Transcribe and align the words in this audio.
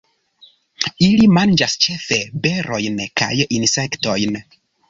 Ili 1.07 1.27
manĝas 1.33 1.77
ĉefe 1.87 2.19
berojn 2.47 2.99
kaj 3.23 3.31
insektojn. 3.61 4.43